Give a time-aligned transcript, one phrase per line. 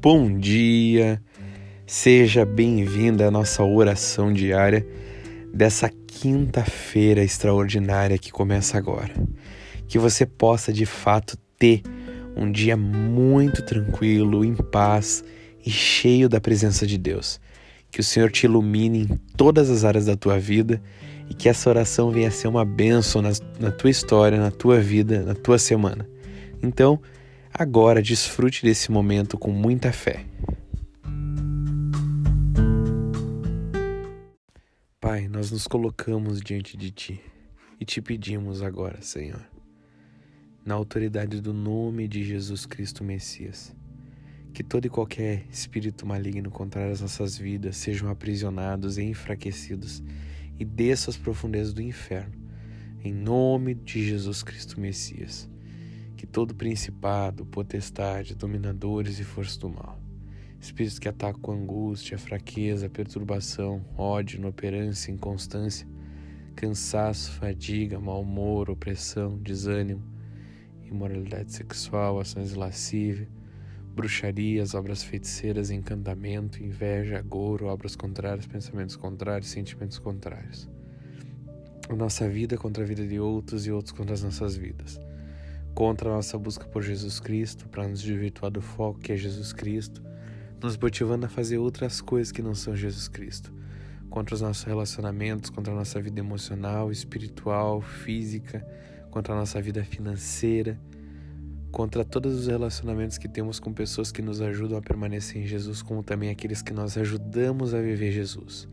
[0.00, 1.20] bom dia.
[1.86, 4.86] Seja bem-vinda à nossa oração diária
[5.52, 9.12] dessa quinta-feira extraordinária que começa agora.
[9.86, 11.82] Que você possa de fato ter
[12.34, 15.22] um dia muito tranquilo, em paz
[15.66, 17.38] e cheio da presença de Deus.
[17.90, 20.80] Que o Senhor te ilumine em todas as áreas da tua vida
[21.28, 24.80] e que essa oração venha a ser uma bênção na, na tua história, na tua
[24.80, 26.08] vida, na tua semana.
[26.62, 26.98] Então,
[27.52, 30.24] agora desfrute desse momento com muita fé.
[35.00, 37.20] Pai, nós nos colocamos diante de Ti
[37.80, 39.44] e te pedimos agora, Senhor,
[40.64, 43.74] na autoridade do nome de Jesus Cristo Messias,
[44.52, 50.02] que todo e qualquer espírito maligno contrário às nossas vidas sejam aprisionados e enfraquecidos
[50.58, 52.34] e desça às profundezas do inferno,
[53.02, 55.49] em nome de Jesus Cristo Messias.
[56.20, 59.98] Que todo principado, potestade, dominadores e forças do mal,
[60.60, 65.88] espíritos que atacam angústia, fraqueza, perturbação, ódio, inoperância, inconstância,
[66.54, 70.02] cansaço, fadiga, mau humor, opressão, desânimo,
[70.84, 73.26] imoralidade sexual, ações lascívia,
[73.94, 80.68] bruxarias, obras feiticeiras, encantamento, inveja, agouro, obras contrárias, pensamentos contrários, sentimentos contrários.
[81.88, 85.00] A nossa vida contra a vida de outros e outros contra as nossas vidas.
[85.74, 89.52] Contra a nossa busca por Jesus Cristo, para nos desvirtuar do foco que é Jesus
[89.52, 90.02] Cristo,
[90.62, 93.52] nos motivando a fazer outras coisas que não são Jesus Cristo.
[94.08, 98.66] Contra os nossos relacionamentos, contra a nossa vida emocional, espiritual, física,
[99.10, 100.78] contra a nossa vida financeira
[101.70, 105.82] contra todos os relacionamentos que temos com pessoas que nos ajudam a permanecer em Jesus,
[105.82, 108.68] como também aqueles que nós ajudamos a viver Jesus.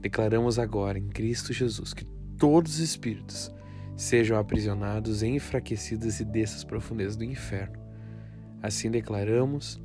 [0.00, 2.04] Declaramos agora em Cristo Jesus que
[2.38, 3.52] todos os espíritos
[4.00, 7.78] sejam aprisionados, enfraquecidos e dessas profundezas do inferno.
[8.62, 9.78] Assim declaramos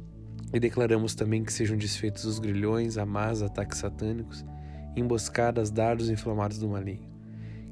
[0.54, 4.46] e declaramos também que sejam desfeitos os grilhões, amas, ataques satânicos,
[4.96, 7.14] emboscadas, dardos inflamados do maligno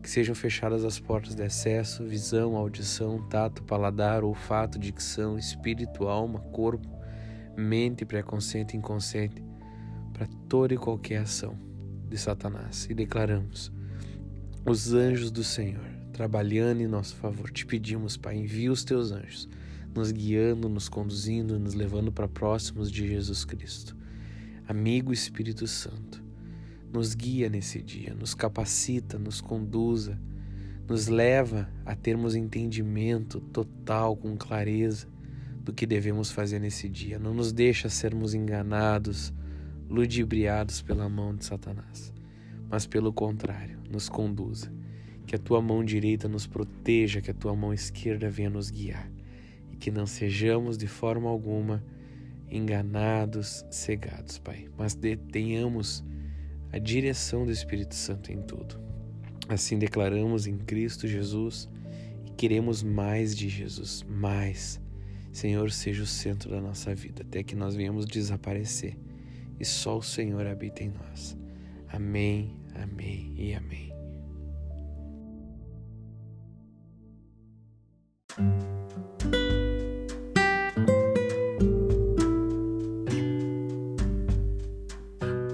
[0.02, 6.42] que sejam fechadas as portas de acesso, visão, audição, tato, paladar, olfato, dicção, espírito, alma,
[6.52, 6.90] corpo,
[7.56, 9.42] mente, pré-consciente e inconsciente,
[10.12, 11.58] para toda e qualquer ação
[12.10, 12.86] de Satanás.
[12.90, 13.72] E declaramos:
[14.66, 17.52] os anjos do Senhor trabalhando em nosso favor.
[17.52, 19.50] Te pedimos, Pai, envia os teus anjos,
[19.94, 23.98] nos guiando, nos conduzindo, nos levando para próximos de Jesus Cristo.
[24.68, 26.24] Amigo Espírito Santo,
[26.94, 30.18] nos guia nesse dia, nos capacita, nos conduza,
[30.88, 35.08] nos leva a termos entendimento total, com clareza
[35.64, 37.18] do que devemos fazer nesse dia.
[37.18, 39.34] Não nos deixa sermos enganados,
[39.90, 42.14] ludibriados pela mão de Satanás,
[42.70, 44.72] mas pelo contrário, nos conduza.
[45.34, 49.10] Que a tua mão direita nos proteja, que a tua mão esquerda venha nos guiar
[49.72, 51.84] e que não sejamos de forma alguma
[52.52, 54.96] enganados, cegados, Pai, mas
[55.32, 56.06] tenhamos
[56.72, 58.80] a direção do Espírito Santo em tudo.
[59.50, 61.68] Assim declaramos em Cristo Jesus
[62.28, 64.80] e queremos mais de Jesus, mais.
[65.32, 68.96] Senhor, seja o centro da nossa vida, até que nós venhamos desaparecer
[69.60, 71.36] e só o Senhor habita em nós.
[71.88, 74.03] Amém, amém e amém.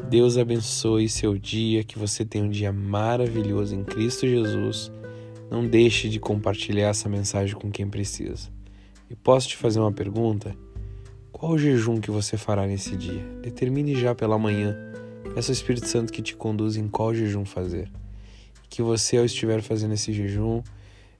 [0.09, 4.91] Deus abençoe seu dia, que você tenha um dia maravilhoso em Cristo Jesus.
[5.51, 8.49] Não deixe de compartilhar essa mensagem com quem precisa.
[9.09, 10.55] E posso te fazer uma pergunta?
[11.31, 13.23] Qual o jejum que você fará nesse dia?
[13.41, 14.75] Determine já pela manhã.
[15.35, 17.91] Peça ao Espírito Santo que te conduza em qual jejum fazer.
[18.69, 20.63] Que você, ao estiver fazendo esse jejum,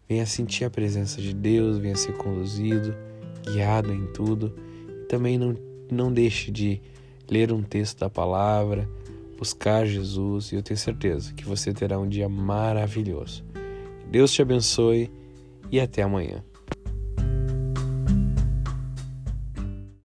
[0.10, 2.96] venha sentir a presença de Deus, venha ser conduzido,
[3.44, 4.56] guiado em tudo.
[4.90, 5.56] E também não,
[5.92, 6.82] não deixe de
[7.30, 8.90] ler um texto da palavra,
[9.38, 13.46] buscar Jesus e eu tenho certeza que você terá um dia maravilhoso.
[14.10, 15.12] Deus te abençoe
[15.72, 16.44] e até amanhã.